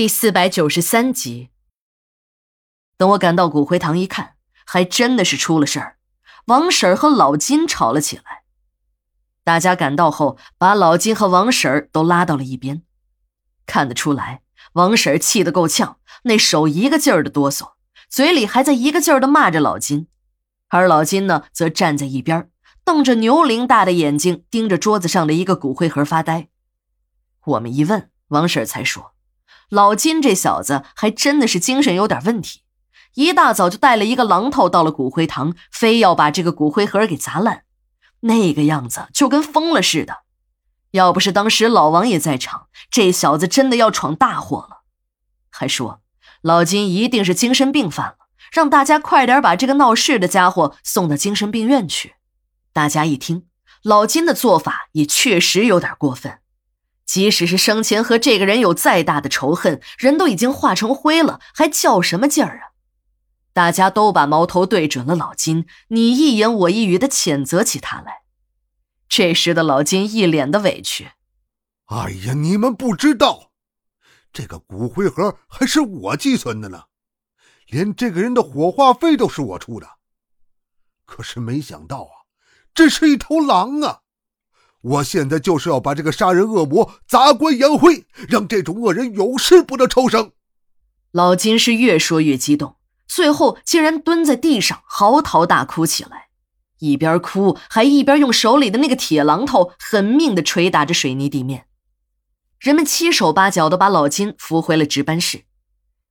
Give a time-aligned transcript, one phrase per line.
[0.00, 1.50] 第四百九十三集。
[2.96, 5.98] 等我赶到骨灰堂一看，还真的是出了事儿。
[6.46, 8.44] 王婶和老金吵了起来。
[9.44, 12.80] 大家赶到后，把老金和王婶都拉到了一边。
[13.66, 14.40] 看得出来，
[14.72, 17.72] 王婶气得够呛，那手一个劲儿的哆嗦，
[18.08, 20.08] 嘴里还在一个劲儿的骂着老金。
[20.68, 22.50] 而老金呢，则站在一边，
[22.82, 26.48] 瞪着牛铃大的眼睛，盯着桌子上的一个骨灰盒发呆。
[27.44, 29.12] 我们一问，王婶才说。
[29.70, 32.62] 老金这小子还真的是精神有点问题，
[33.14, 37.62] 一大早就带了一个榔头到了骨灰堂，非要把这个骨灰盒给砸烂，
[38.20, 40.24] 那个样子就跟疯了似的。
[40.90, 44.82] 要不是当时老王也在场，这小子真的要闯大祸了。
[45.48, 46.00] 还说
[46.42, 48.16] 老金一定是精神病犯了，
[48.50, 52.16] 让大家快点把这个闹事的家伙送到精神病院去。
[52.72, 53.46] 大家一听，
[53.84, 56.40] 老金的做法也确实有点过分。
[57.10, 62.70] 即使是生前和这个人有再大的仇恨，人都已经化成灰了，还较什么劲儿啊？
[63.52, 68.22] 大家都把矛头对准了老金，你一言我一语的谴责起他来。
[69.08, 71.10] 这时的老金一脸的委屈
[71.90, 73.50] ：“哎呀，你们不知道，
[74.32, 76.84] 这个骨灰盒还是我寄存的呢，
[77.66, 79.88] 连这个人的火化费都是我出的。
[81.04, 82.30] 可是没想到啊，
[82.72, 84.02] 这是一头狼啊！”
[84.82, 90.32] 我现在就是要把这个杀人恶魔砸棺扬灰，让这种恶人永世不得超生。
[91.12, 96.28] 老金是越说越激动，最后竟然蹲在地上嚎啕大哭起来，
[96.78, 101.66] 一边哭还一边用手里的那个铁榔头狠命地捶打着水泥地面。
[102.58, 105.42] 人们七手八脚地把老金扶回了值班室。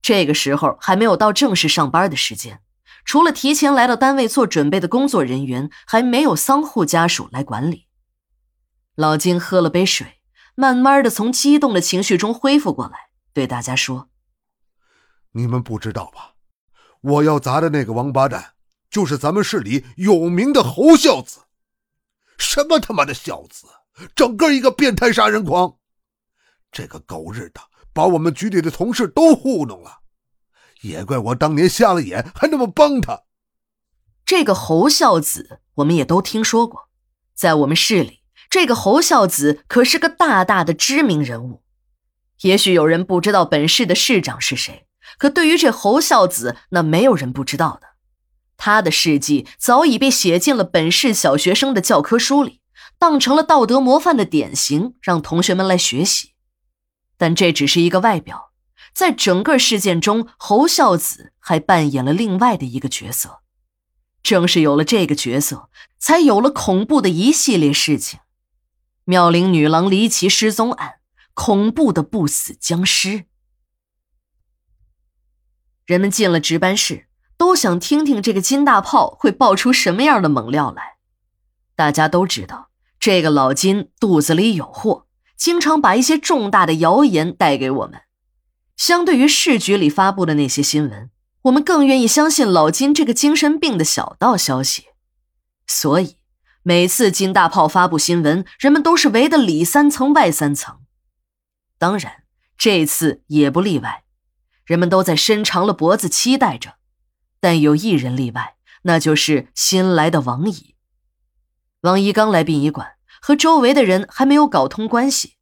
[0.00, 2.60] 这个时候还没有到正式上班的时间，
[3.04, 7.86] 除了提前来到单位做准备的工作人员，还没有丧户家属来管理。
[8.94, 10.20] 老金喝了杯水，
[10.54, 14.10] 慢慢的从激动的情绪中恢复过来，对大家说
[15.32, 16.34] ：“你们不知道吧？
[17.00, 18.52] 我要砸的那个王八蛋，
[18.90, 21.40] 就是咱们市里有名的侯孝子。
[22.36, 23.66] 什么他妈的孝子，
[24.14, 25.78] 整个一个变态杀人狂！
[26.70, 27.60] 这个狗日的，
[27.94, 30.00] 把我们局里的同事都糊弄了，
[30.82, 33.22] 也怪我当年瞎了眼，还那么帮他。
[34.26, 36.90] 这个侯孝子，我们也都听说过，
[37.34, 38.20] 在我们市里。”
[38.52, 41.62] 这个侯孝子可是个大大的知名人物，
[42.42, 44.84] 也许有人不知道本市的市长是谁，
[45.16, 47.94] 可对于这侯孝子，那没有人不知道的。
[48.58, 52.60] 他的事迹早已被写进了本市小学生的教科书里，
[52.98, 56.32] 当成了道德模范的典型，让同学们来学习。
[57.16, 58.50] 但这只是一个外表，
[58.92, 63.40] 在整个事件中，侯孝子还扮演了另外的一个角色。
[64.22, 68.20] 正是有了这个角色，才有了恐怖的一系列事情。
[69.04, 71.00] 妙龄女郎离奇失踪案，
[71.34, 73.24] 恐怖的不死僵尸。
[75.84, 80.98] 人们进了值班室，都想听听这个金大炮会爆出什么样的猛料来。
[81.74, 82.70] 大家都知道，
[83.00, 88.02] 这个老金肚子里有货，经常把一些重大的谣言带给我们。
[88.76, 91.10] 相对于市局里发布的那些新闻，
[91.42, 94.86] 我们更愿意相信老金这个精神病的小道消息。
[95.66, 96.21] 所以。
[96.64, 100.78] 每次金大炮发布新闻，人们都是围得里三层外三层。
[101.76, 102.22] 当然，
[102.56, 104.04] 这次也不例外，
[104.64, 106.74] 人们都在伸长了脖子期待着。
[107.40, 110.76] 但有一人例外，那就是新来的王姨。
[111.80, 115.34] 王姨刚来殡仪馆，和周围的人还没有搞通关系，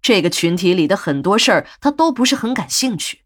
[0.00, 3.22] 这个群体里的很多事儿，她都不是很感兴趣。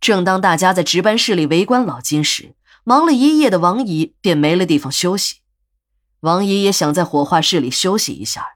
[0.00, 5.41] 正当大家在值班室里围观老金时，忙了一夜的王姨便没了地方休息。
[6.22, 8.46] 王姨也想在火化室里休息一下，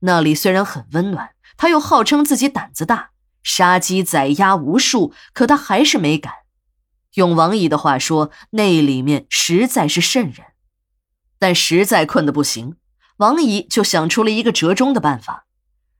[0.00, 3.10] 那里虽然很温暖，她又号称自己胆子大，
[3.42, 6.32] 杀鸡宰鸭无数，可她还是没敢。
[7.14, 10.46] 用王姨的话说，那里面实在是瘆人。
[11.38, 12.76] 但实在困得不行，
[13.18, 15.44] 王姨就想出了一个折中的办法，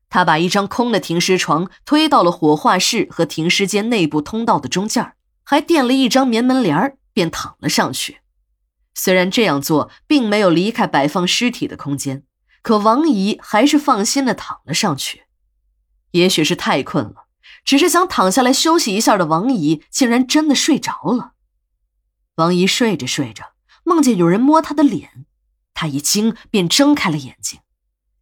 [0.08, 5.12] 她把一张空的停尸床推到了火化室和停尸间内部通道的中间，
[5.44, 8.21] 还垫了一张棉门帘便躺了上去。
[8.94, 12.24] 虽然这样做并没有离开摆放尸体的空间，
[12.62, 15.24] 可王姨还是放心的躺了上去。
[16.12, 17.26] 也许是太困了，
[17.64, 21.32] 只是想躺下来休息一下的王姨，竟然真的睡着了。
[22.36, 23.52] 王姨睡着睡着，
[23.84, 25.24] 梦见有人摸她的脸，
[25.72, 27.60] 她一惊便睁开了眼睛。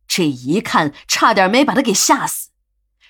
[0.07, 2.51] 这一看，差点没把她给吓死。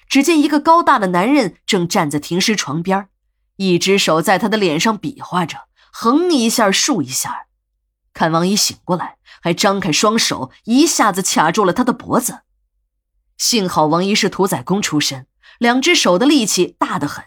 [0.08, 3.08] 只见一个高大的男人正站在停尸床边，
[3.56, 7.46] 一只手在她的脸上比划着，横一下，竖一下。
[8.20, 12.40] 看王姨醒过来，还张开双手，一下子卡住了他的脖子。
[13.38, 15.26] 幸好王姨是屠宰工出身，
[15.58, 17.24] 两只手的力气大得很。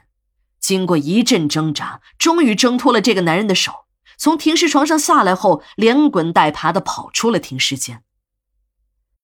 [0.59, 3.85] 经过一阵挣扎，终于挣脱了这个男人的手。
[4.19, 8.03] 从停尸床上下来后，连滚带爬的跑出了停尸间。